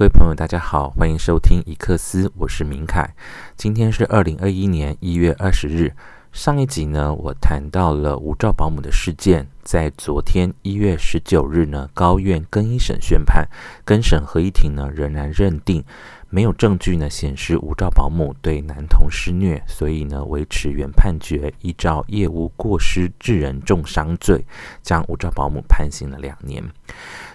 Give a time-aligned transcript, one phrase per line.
[0.00, 3.14] 各位朋友，大家好，欢迎收听一克斯，我是明凯。
[3.54, 5.94] 今天是二零二一年一月二十日。
[6.32, 9.46] 上一集呢，我谈到了无照保姆的事件。
[9.62, 13.46] 在昨天一月十九日呢，高院更一审宣判，
[13.84, 15.84] 更审合议庭呢仍然认定
[16.30, 24.42] 没有证据呢显示无照保姆对男童施虐，所以呢维持原判决，依照业务过失致人重伤罪，
[24.82, 26.64] 将无照保姆判刑了两年。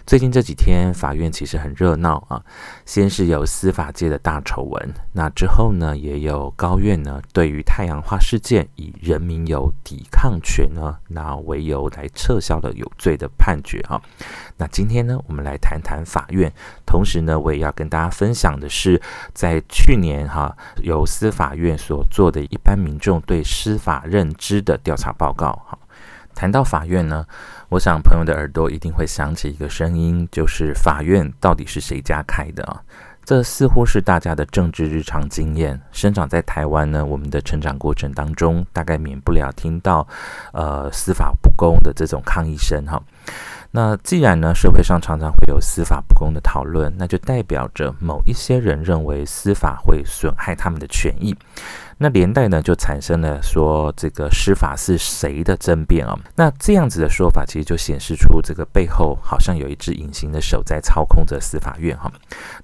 [0.06, 2.40] 最近这几天，法院其实很热闹啊。
[2.86, 14.00] 先是有司法界的大丑闻，那之后呢，也有高院呢对于太阳花事件以人民有抵抗权呢，那为由来撤销了有罪的判决啊。
[14.58, 16.54] 那今天呢，我们来谈谈法院，
[16.86, 19.02] 同时呢，我也要跟大家分享的是，
[19.34, 25.80] 在去年哈由司法院所做的一般民众对司法认知的调查报告哈。
[26.36, 27.26] 谈到法院呢，
[27.70, 32.80] 我想朋友的耳朵一定会响起一个声音，就是法院到底是谁家开的啊？
[33.26, 35.82] 这似乎是大家的政治日常经验。
[35.92, 40.08] 生长在台湾呢，我们的成长过程当中，大概免不了听到
[40.54, 43.02] 呃司法不公的这种抗议声哈。
[43.72, 51.36] 那既然呢，社会上常常会有司法不公的讨论，那就代表着某一些人认为司法会损害他们的权益。
[51.98, 56.14] 那连带呢，就产生了说这个司法是谁的争辩啊？
[56.36, 62.12] 那这样子的说法，其实就显示出这个背后好像有一只隐形的手在操控着司法院哈。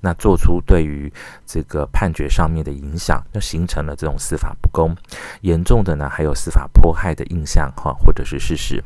[0.01, 1.11] 那做出对于
[1.45, 4.93] 这个判决上面的影响，就形成了这种司法不公，
[5.41, 8.83] 严重的呢还有司法迫害的印象哈，或者是事实。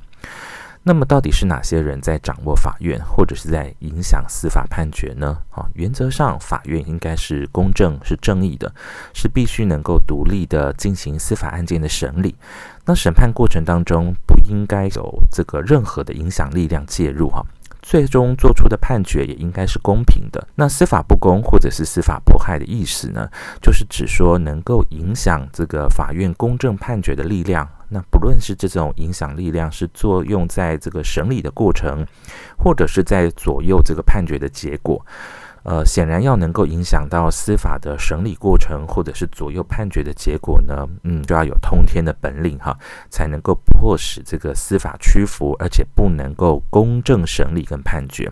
[0.87, 5.35] 那么到底是哪些人在掌握法院，或者是在影响司法判决呢？
[5.49, 8.71] 啊，原则上法院应该是公正、是正义的，
[9.11, 12.35] 是必须能够独立的进行司法案件的审理。
[12.85, 17.43] 那审判过程当中不应该有这个任何的影响力量介入哈。
[17.87, 20.47] 最终做出的判决也应该是公平的。
[20.55, 23.29] 那司法不公或者是司法迫害的意思呢，
[23.61, 27.69] 就是指说能够影响这个法院公正判决的力量。
[27.89, 32.03] 那不论是这种影响力量是作用在这个审理的过程，
[32.57, 35.05] 或者是在左右这个判决的结果。
[35.65, 42.77] 呃，显然要能够影响到司法的审理过程，或者是左右判决的结果呢，嗯，就要有通天的本领哈，
[43.09, 48.31] 才能够迫使这个司法屈服，而且不能够公正审理跟判决。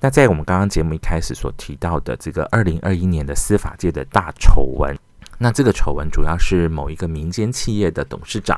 [0.00, 4.96] 那在我们刚刚节目一开始所提到的这个二零二一年的司法界的大丑闻。
[5.38, 8.56] 那这个丑闻主要是某一个民间企业的董事长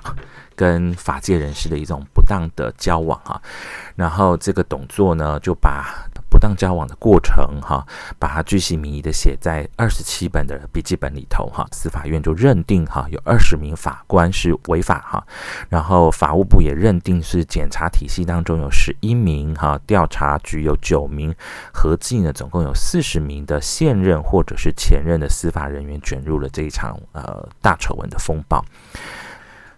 [0.55, 3.41] 跟法界人士的一种不当的交往哈，
[3.97, 7.83] 然后这个董座呢就把不当交往的过程哈，
[8.19, 15.27] 把它巨细名义的写在二十七本的笔记本里头哈，司法院就认定哈有二十名法官是违法哈，
[15.71, 21.35] 然后法务部也认定是检察体系当中有十一名哈，调查局有九名，
[21.73, 26.75] 合计呢总共有四十名的现任或者是前任的司法人员卷入了这一。
[26.75, 28.61] 场呃大丑闻的风暴，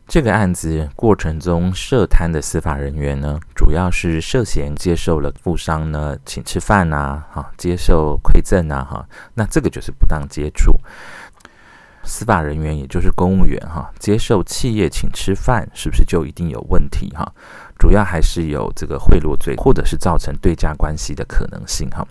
[0.08, 10.78] 这个案子过程中涉贪的司法人员呢，主要是涉嫌接受了富商呢请吃饭呐，哈，接受馈赠啊，哈，那这个就是不当接触。
[12.04, 17.30] 司法人员也就是公务员哈，接受企业请吃饭，是不是就一定有问题哈？
[17.76, 22.06] 主要还是有这个贿赂罪，或者是造成对价关系的可能性哈。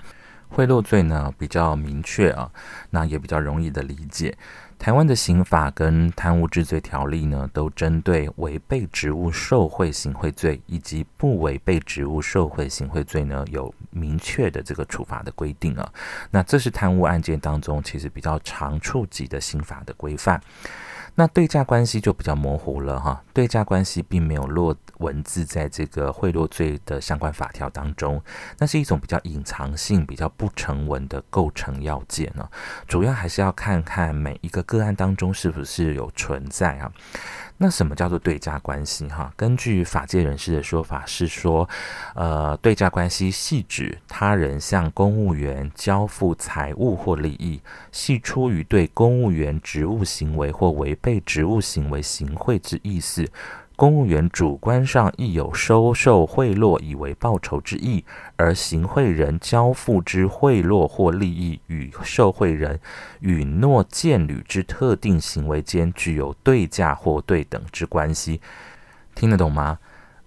[0.50, 2.50] 贿赂罪呢比较明确啊，
[2.89, 4.38] 那也比较容易的理解。
[4.78, 15.91] 台湾的刑法跟贪污治罪条例呢，都针对违背职务受贿行贿罪以及不违背职务受贿行贿罪呢，有明确的这个处罚的规定啊。
[16.30, 20.40] 那这是贪污案件当中其实比较常触及的刑法的规范。
[21.15, 28.21] 那对价关系就比较模糊了哈，对价关系并没有落文字在这个贿赂罪的相关法条当中，
[28.59, 32.47] 那是一种比较隐藏性、比较不成文的构成要件呢。
[32.87, 36.91] 主要还是要看看每一个个案当中是不是有存在啊。
[37.57, 39.07] 那什么叫做对价关系？
[39.07, 41.68] 哈，根据法界人士的说法是说，
[42.13, 47.62] 呃，对价关系系指他人向公务员交付财物或利益，
[47.94, 53.25] 系出于对公务员职务行为或违背职务行为行贿之意思。
[53.75, 58.06] 公务员主观上亦有收受贿赂以为报酬之意，
[58.38, 62.80] 而行贿人交付之贿赂或利益与受贿人
[63.19, 68.39] 允诺见履之特定行为间具有对价或对等之关系，
[69.13, 69.78] 听得懂吗？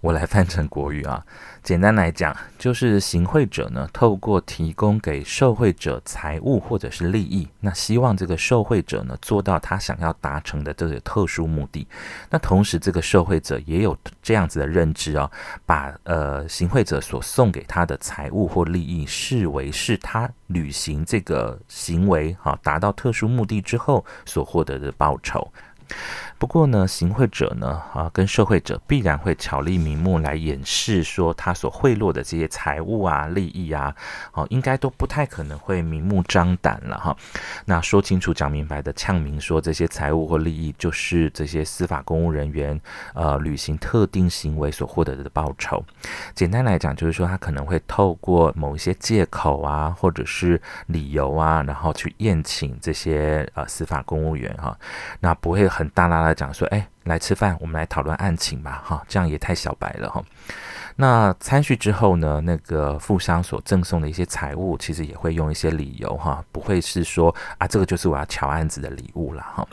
[0.01, 1.25] 我来翻成国语啊。
[1.69, 11.87] 简单来讲，就是行贿者呢，透过提供给受贿者财物或者是利益，那希望这个受贿者呢做到他想要达成的这个特殊目的。
[12.31, 15.29] 那同时，这个受贿者也有这样子的认知啊，
[15.67, 25.47] 把呃行贿者所送给他的财物或利益视为是他履行这个行为哈，达到特殊目的之后所获得的报酬。
[26.39, 33.93] 不过呢，行贿者呢，啊，跟受贿者必然会巧立名目来掩饰，说他所贿赂的这些财物啊、利益啊，
[34.31, 37.13] 哦，应该都不太可能会明目张胆了哈。
[37.65, 42.79] 那说清楚、讲明白的呛明说，这些财物或利益就是这些司法公务人员
[43.13, 45.83] 呃履行特定行为所获得的报酬。
[46.33, 54.77] 简单来讲，就是说他可能会透过某一些借口啊，或者是理由啊，然后去宴请这些呃司法公务员哈，
[55.19, 56.33] 那不会很大啦拉。
[56.33, 60.23] 讲说，哎，来吃饭，我们来讨论案情吧，哈，这样也太小白了，哈。
[60.95, 69.67] 那参叙之后呢，那个富商所赠送的一些财物，其实也会用一些理由，哈，不会是说啊，这个就是我要瞧案子的礼物了，哈。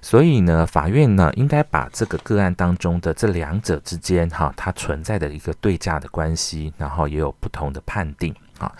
[0.00, 8.72] 所以呢，法院呢，应该把这个个案当中的这两者之间，哈，它存在的一个对价的关系，然后也有不同的判定，啊。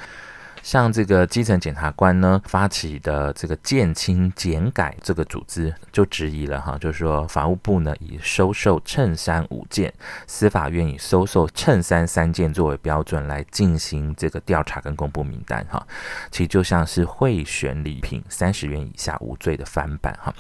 [0.62, 9.92] 像这个基层检察官呢发起的这个建清检改这个组织就质疑了哈，就是说法务部呢以收受衬衫五件，
[10.26, 15.84] 司法院以收受衬衫三件作为标准来进行这个调查跟公布名单哈，
[16.30, 20.32] 其实就像是贿选礼品三十元以下无罪的翻版哈，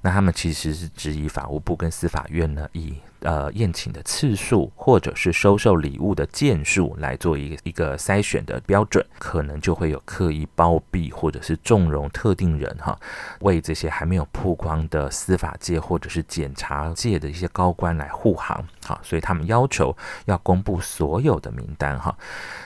[0.00, 2.94] 那他们其实是质疑法务部跟司法院呢以。
[3.26, 12.96] 呃，宴请的次数，或者是收受礼物的件数，来做一个一个筛选的标准，可能就会有刻意包庇或者是纵容特定人哈，
[13.40, 19.96] 为这些还没有曝光的司法界或者是检察界的一些高官来护航，哈，所以他们要求
[20.26, 22.16] 要公布所有的名单哈。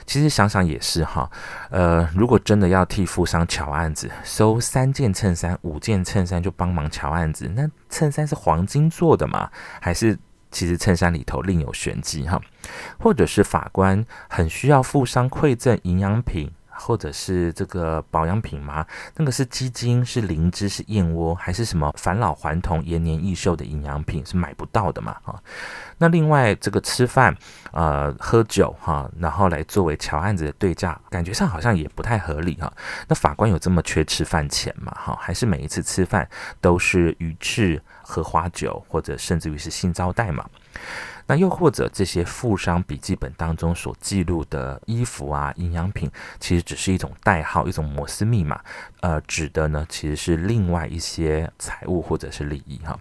[0.05, 1.27] 其实想想也是哈，
[1.71, 9.49] 呃，如果真的要替富商瞧案子，收三件衬衫、五件衬衫就帮忙瞧案子，那衬衫是黄金做的吗？
[9.81, 10.15] 还是？
[10.51, 12.39] 其实衬衫里头另有玄机哈，
[12.99, 16.51] 或者是法官很需要富商馈赠营养品。
[16.73, 18.83] 或者是这个保养品吗？
[19.15, 24.25] 那个是鸡精，是灵芝，是燕窝，还是什么返老还童、延年益寿的营养品？
[24.25, 25.15] 是买不到的嘛？
[25.21, 25.39] 哈，
[25.99, 27.37] 那另外这个吃饭、
[27.71, 32.71] 呃喝酒哈，然后来作为乔案子的对价，感觉上好像也不太合理哈。
[33.07, 34.91] 那法官有这么缺吃饭钱吗？
[34.95, 36.27] 哈，还是每一次吃饭
[36.59, 37.79] 都是鱼翅、
[38.11, 40.45] 喝花酒，或者甚至于是性招待嘛？
[41.27, 48.59] 那又或者这些富商笔记本当中所记录的衣服啊、营养品，其实只是一种代号、一种摩斯密码，
[48.99, 52.99] 呃，指的呢其实是另外一些财物或者是利益哈。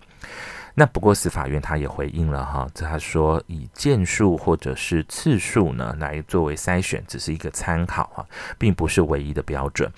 [0.74, 8.26] 那不过司法院他也回应了哈，他说以件数或者是次数呢来作为筛选，只是一个参考哈，
[8.56, 9.90] 并不是唯一的标准。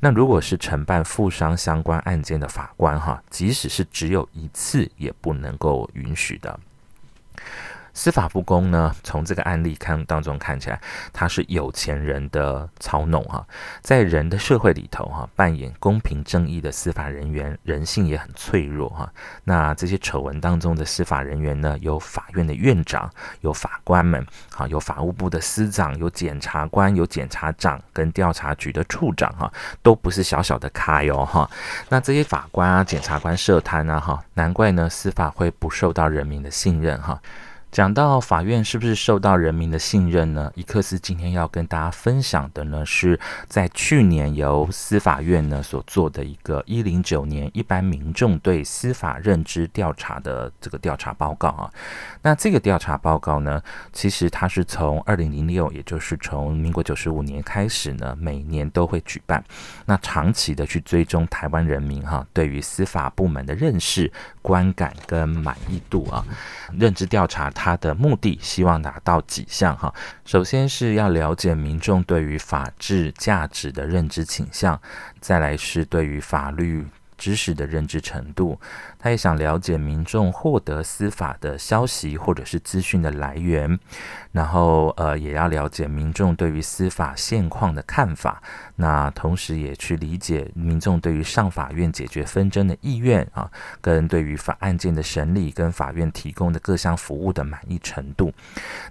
[0.00, 6.58] 那如果是承办富商相关案件的法官哈，即使是只有一次，也不能够允许的。
[7.96, 8.94] 司法不公呢？
[9.02, 10.78] 从这个案例看当中看起来，
[11.14, 13.44] 他是有钱人的操弄哈，
[13.80, 19.10] 在人的社会里头哈，扮演公平正义的司法人员，人性也很脆弱哈。
[19.44, 23.10] 那这些丑闻当中的司法人员呢，有法院的院长，
[23.40, 29.50] 有法官们，哈，有法务部的司长，有检察官，有检察长跟调查局的处长哈，
[29.82, 31.50] 都不是小小的咖哟哈。
[31.88, 37.18] 那这些法官啊、检察官涉贪啊哈，难怪呢，司法会不受到人民的信任哈。
[37.76, 40.50] 讲到法院是不是受到人民的信任呢？
[40.54, 51.70] 伊克斯今天要跟大家分享的呢，是在去年由司法院呢所做的一个一零九年一般民众对司法认知调查的这个调查报告啊。
[52.22, 59.44] 那这个调查报告呢，其实它是从二零零六，也就是从民国九十五年开始呢，每年都会举办，
[59.84, 66.24] 那长期的去追踪台湾人民哈对于司法部门的认识、观感跟满意度啊，
[66.72, 67.52] 认知调查。
[67.66, 69.92] 他的目的希望达到几项哈，
[70.24, 74.80] 首先是要了解民众对于法治价值的认知倾向，
[75.20, 76.86] 再来是对于法律。
[77.16, 78.58] 知识的认知程度，
[78.98, 83.78] 他也想了解民众获得司法的消息或者是资讯的来源，
[84.32, 88.42] 然后呃也要了解民众对于司法现况的看法，
[88.76, 98.32] 那同时也去理解民众对于上法院解决纷争的意愿啊，跟对于法案件的审理跟法院提供的各项服务的满意程度。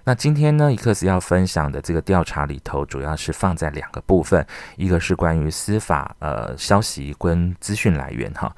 [0.04, 4.44] 那今天呢，伊克斯要分享的这个调查里头，主要是放在两个部分，
[4.76, 8.15] 一个是关于司法呃消息跟资讯来源。
[8.16, 8.52] 源哈。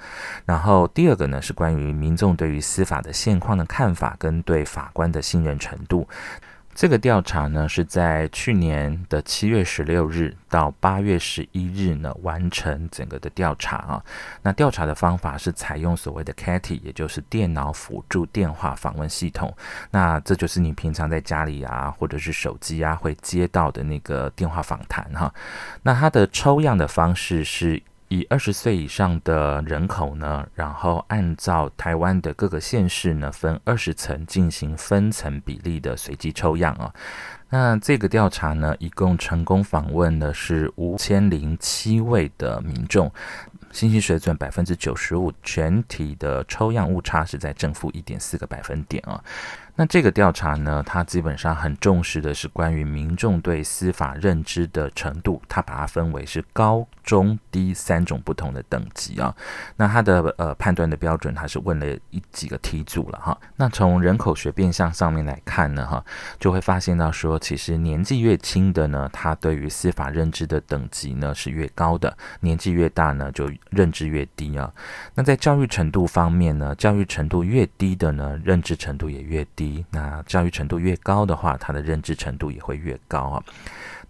[0.46, 6.08] 然后第二个呢是关于民众对于司法的现况的看法跟对法官的信任程度。
[6.74, 14.04] 这个调查呢是在去年的七月十六日到八月十一日呢完成整个的调查啊。
[14.42, 19.52] 那调查的方法是采用所谓的 CATI，也就是电脑辅助电话访问系统。
[19.90, 25.34] 那这就是你平常在家里啊，或者是手机啊会接到的那个电话访谈哈。
[25.82, 27.82] 那它的抽样的方式是。
[28.08, 36.92] 以二十岁以上的人口呢，然后按照台湾的各个县市呢，分二十层进行分层比例的随机抽样啊。
[37.50, 43.10] 那这个调查呢，一共成功访问的是五千零七位的民众，
[43.72, 49.22] 信息水准百分之九十五，全体的抽样误差是在正负一点四个百分点啊。
[49.78, 59.32] 那这个调查呢，它基本上很重视的是关于民众对司法认知的程度，它把它分为是高中低三种不同的等级啊。
[59.76, 63.38] 那它的呃判断的标准，它是问了一几个题组了哈。
[63.54, 66.04] 那从人口学变相上面来看呢，哈，
[66.40, 74.72] 就会发现到说，其实年纪越轻的呢，他对于司法认知的等级呢是越高的；年纪越大呢，就认知越低啊。
[75.14, 79.67] 那在教育程度方面呢，教育程度越低的呢，认知程度也越低。
[79.90, 83.42] 那教育程度越高的话，他的认知程度也会越高啊。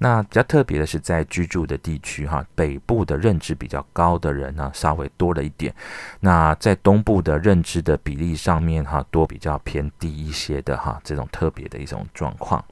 [0.00, 5.74] 那比较特别的是，在居住的地区哈，北部的认知比较高的人呢，稍微多了一点。
[6.20, 12.64] 那在东部的认知的比例上面哈，多比较偏低一些的哈，这种特别的一种状况。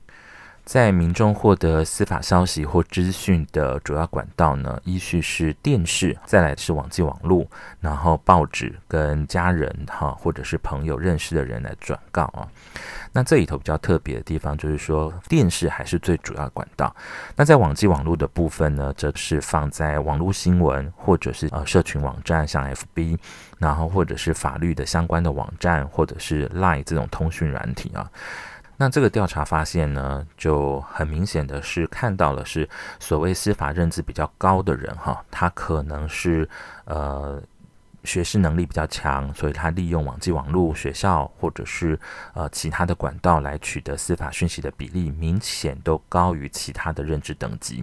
[0.66, 7.46] 在民众获得司法消息或资讯的主要管道呢，依序是电视，再来是网际网络，
[7.80, 12.48] 然后报纸跟家人哈或者是朋友认识的人来转告啊。
[13.12, 16.94] 那这里头比较特别的地方就是说，电视还是最主要管道。
[17.36, 23.16] 那在网际网络的部分呢，则是放在网络新闻或者是呃社群网站，像 FB，
[23.58, 28.10] 然后或者是法律的相关的网站，或者是 Line 这种通讯软体啊。
[28.78, 32.68] 那这个调查发现呢，就很明显的是看到了是
[33.00, 36.48] 所谓司法认知比较高的人哈，他可能是
[36.84, 37.42] 呃
[38.04, 41.98] 学识能力比较强，所以他利用网际网络、学校或者是
[42.34, 47.82] 呃其他的管道来取得司法讯息的比例，明显都高于其他的认知等级。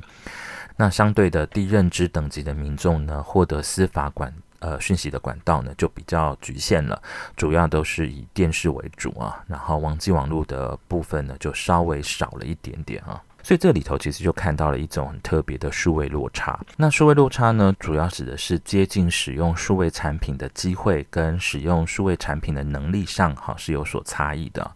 [0.76, 4.34] 那相对的低认知等级的民众呢，获得司法管。
[4.64, 7.02] 呃，讯息的管道呢就比较局限了，
[7.36, 16.58] 主要都是以电视为主啊，然后网际网络的部分呢就稍微少了一点点啊，所以这里头其实就看到了一种很特别的数位落差。
[16.78, 24.72] 那数位落差呢，主要指的是接近使用数位产品的机会跟使用数位产品的能力上，哈是有所差异的。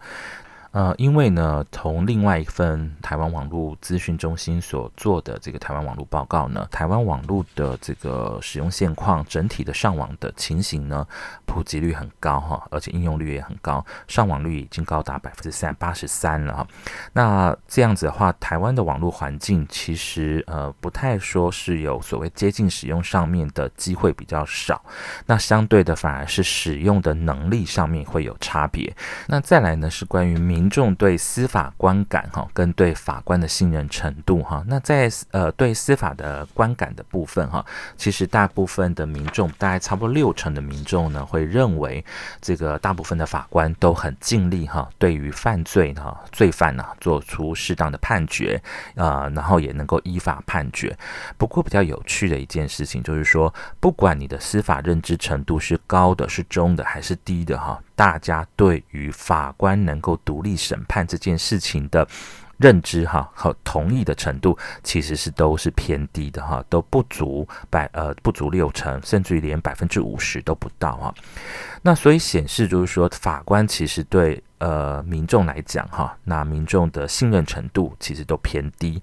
[0.78, 11.04] 呃，因为呢，从另外一份台湾网络资讯中心所做的这个台湾网络报告呢，台湾网络的这个使用现况，整体的上网的情形呢，
[11.48, 16.68] 普及率很高哈，而且应用率也很高，上网率已经高达百分之三八十三了哈。
[17.14, 24.80] 那这样子的话，台湾的网络环境其实呃不太说是有所谓接近使用上面的机会比较少，
[25.26, 28.96] 那相对的反而是使用的能力上面会有差别。
[29.26, 42.04] 那再来呢是关于民民众对司法观感哈，跟对法官的信任程度哈，那在呃对司法的观感的部分哈，其实大部分的民众，大概差不多六成的民众呢，会认为
[42.42, 48.62] 这个大部分的法官都很尽力哈，对于犯罪哈罪犯呢做出适当的判决
[48.98, 50.94] 啊，然后也能够依法判决。
[51.38, 57.80] 不过比较有趣的一件事情就是说，不管你的司法认知程度是高的、是中的还是低的哈。
[57.96, 62.06] 大家对于法官能够独立审判这件事情的
[62.58, 71.14] 认知哈和同意的程度，其实是都是偏低的哈，都不足百呃不足六成，甚至于连百分之五十都不到啊。
[71.84, 79.02] 那所以显示就是说，法官其实对呃民众来讲哈，那民众的信任程度其实都偏低。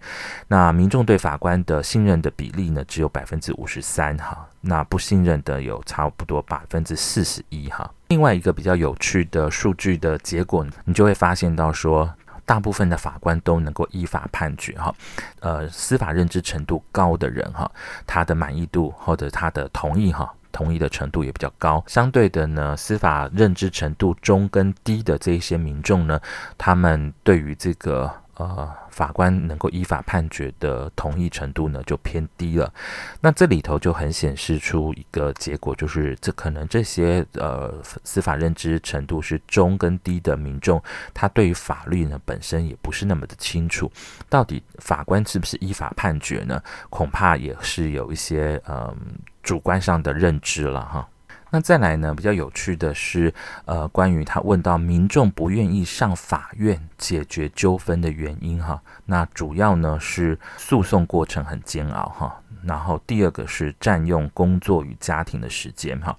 [0.48, 7.90] 那民众对法官的信任的比例呢，只有百分之五十三哈，那不信任的有差不多百分之四十一哈。
[8.08, 12.08] 另外一个比较有趣的数据的结果，你就会发现到说，
[12.44, 14.94] 大部分的法官都能够依法判决哈，
[15.40, 17.70] 呃，司法认知程度高的人哈，
[18.06, 21.82] 他的满意度或者他的同意哈，同意的程度也比较高。
[21.88, 26.20] 相对的呢，司法认知程度中跟低的这一些民众呢，
[26.56, 32.72] 他们对于这个呃法官能够依法判决的同意程度呢就偏低了。
[33.20, 43.90] 那这里头就很显示出一个结果，就是这可能这些呃司法认知程度是中跟低的民众，他对于法律呢本身也不是那么的清楚，
[44.28, 46.62] 到底法官是不是依法判决呢？
[46.90, 48.96] 恐怕也是有一些嗯
[49.42, 51.08] 主观上的认知了哈。
[51.54, 52.12] 那再来呢？
[52.12, 53.32] 比较有趣的是，
[53.64, 62.40] 呃，关于他问到民众不愿意上法院解决纠纷的原因哈，那主要呢是诉讼过程很煎熬哈。
[62.62, 66.16] 然后第二个是占用工作与家庭的时间哈，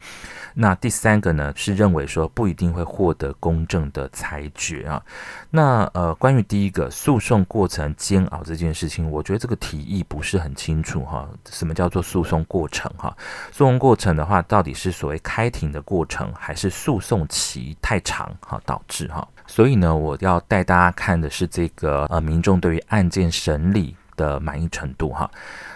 [0.53, 5.01] 那第三个呢是认为说不一定会获得公正的裁决啊。
[5.49, 11.27] 那呃，关于第一个诉讼过程煎熬这件事情，我觉得这个提议不是很清楚哈。
[11.49, 13.15] 什么叫做诉讼过程哈？
[13.51, 19.27] 诉讼过程的话，到底是所谓开庭的过程，还是诉讼期太长哈导致哈？
[19.47, 25.29] 所以呢，我要带大家看的是这个呃民众对于案件审理的满意程度哈。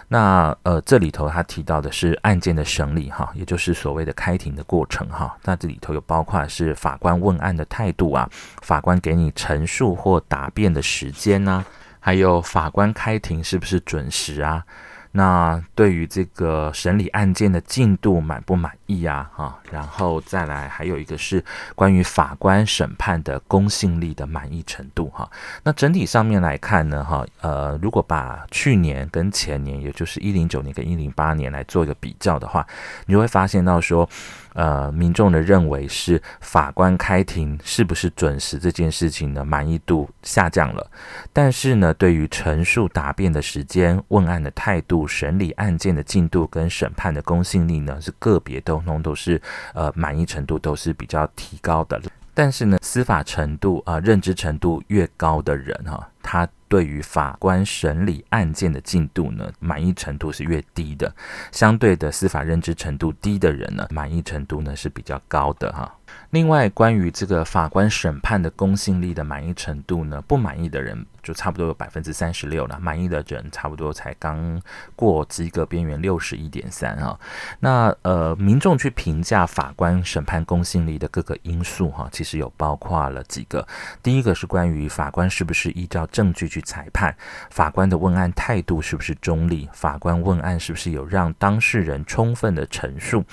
[0.08, 5.38] 那呃，这里头他提到的是案件的审理哈，也就是所谓的开庭的过程哈。
[5.44, 8.28] 那这里头有包括是法官问案的态度啊，
[8.62, 11.64] 法官给你陈述或答辩的时间呢，
[12.00, 14.66] 还有法官开庭是不是准时啊？
[15.12, 19.30] 那对于这个审理案件的进度满不满意啊？
[19.36, 21.44] 哈，然后再来还有一个是
[21.76, 25.30] 关于法官审判的公信力的满意程度哈。
[25.64, 32.66] 那整体上面来看呢，哈，呃，如果把去年跟前年，也就是一零九年跟一零八年来做一个比较的话，
[33.06, 34.08] 你就会发现到说。
[34.56, 40.86] 呃，民众的认为是法官开庭是不是准时这件事情呢，满意度下降了。
[41.32, 49.42] 但是呢，对于陈述答辩的时间、问案的态度、审理案件的进度跟审判的公信力呢，是个别都通都是
[49.74, 52.02] 呃满意程度都是比较提高的。
[52.34, 56.48] 但是呢，司法程度啊，认知程度越高的人哈，他。
[56.70, 61.12] 对于法官审理案件的进度呢，满意程度是越低的。
[61.52, 65.92] 相对的，司法认知程度低的人呢，满意程度呢是比较高的哈。
[66.32, 74.62] 另外，关于这个法官审判的公信力的满意程度呢，不满意的人就差不多有百分之三十六了，满意的人差不多才刚
[74.96, 77.20] 过及格边缘六十一点三啊。
[77.62, 83.68] 那呃，民众去评价法官审判公信力的各个因素哈，其实有包括了几个。
[84.04, 87.16] 第一个是关于法官是不是依照证据去裁判，
[87.50, 93.26] 法官的问案态度是不是中立，法官问案是不是有让当事人充分的陈述，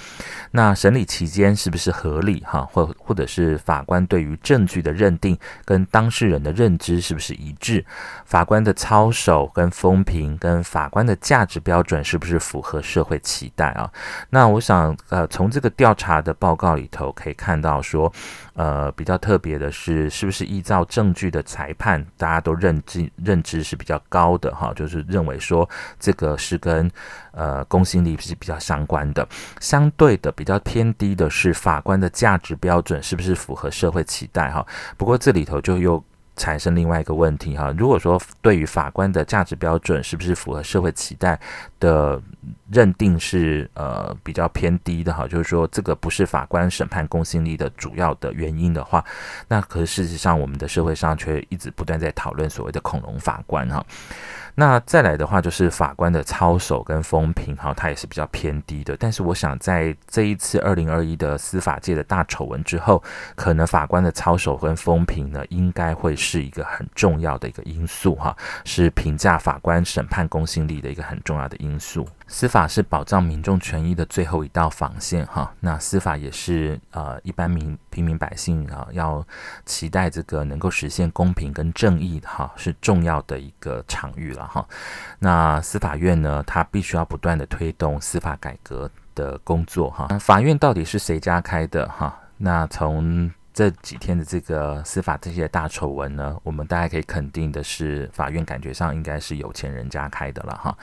[0.53, 2.66] 那审理期间是不是合理哈？
[2.67, 7.85] 或或者是法官对于证据的认定跟当事人的认知是不是一致？
[8.25, 13.91] 法官的操守跟风评跟法官的价值标准是不是符合社会期待啊？
[14.31, 18.13] 那我想呃，从这个调查的报告里头可以看到说，
[18.55, 24.73] 呃，比较特别的是，是不是依照证据的裁判，大家都认知认知是比较高的哈？
[24.75, 26.91] 就是认为说这个是跟
[27.37, 29.25] 呃公信力是比较相关的。
[29.61, 32.57] 相对的比较偏低的是法官的价值。
[32.57, 34.51] 标准是不是符合社会期待？
[34.51, 36.03] 哈，不过这里头就又
[36.35, 37.73] 产生另外一个问题哈。
[37.77, 41.39] 如果说对于法官的价值标准是不是符合社会期待
[41.79, 42.21] 的
[42.71, 49.05] 认定是呃比较偏低的哈，就是说这个不是法官审判公信力的主要的原因的话，
[49.49, 53.85] 那可是事实上我们的社会上却一直不断在讨论所谓的恐龙法官哈。
[54.59, 58.97] 那再来的话，就是法官的操守跟风评，哈，它也是比较偏低的。
[58.97, 63.03] 但是我想，在这一次二零二一的司法界的大丑闻之后，
[63.35, 68.35] 可能法官的操守跟风评呢，应该会是一个很重要的一个因素，哈，
[68.65, 72.07] 是评价法官审判公信力的一个很重要的因因素。
[72.29, 75.53] 司法是保障民众权益的最后一道防线，哈。
[75.61, 79.25] 那司法也是呃一般民平民百姓啊要
[79.65, 84.67] 期待这个能够实现公平跟正义，哈，是重要的一个场域了，哈。
[85.19, 90.07] 那司法院呢，它必须要不断的推动司法改革的工作，哈。
[90.19, 92.19] 法院到底是谁家开的，哈？
[92.39, 100.77] 那从这几天的这个司法这些大丑闻呢，我们大家可以肯定的是，法院感觉上应该是有钱人家开的了哈。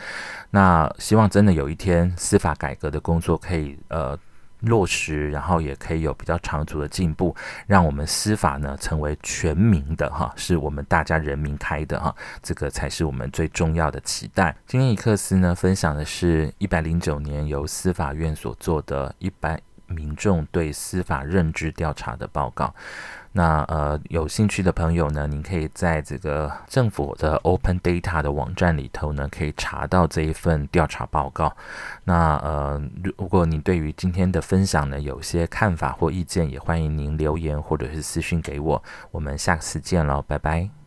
[0.49, 4.17] 那希望真的有一天司法改革的工作可以呃
[4.62, 7.36] 落实，然后也可以有比较长足的进步，
[7.67, 14.55] 让我们司法呢成为全民的哈，是我们大家人民开的哈，这个才是我们最重要的期待。
[14.65, 19.62] 今天一克斯呢分享的是一百零九年由司法院所做的一百。
[19.93, 22.73] 民众对司法认知调查的报告，
[23.32, 31.56] 那呃有兴趣的朋友呢，您可以在这个政府的 Open Data 的网站里头呢，可以查到这一份调查报告。
[32.03, 38.84] 那呃，如果你对于今天的分享呢，有些看法或意见，也欢迎您留言或者是私信给我。
[39.12, 40.83] 我们下次见喽，拜拜。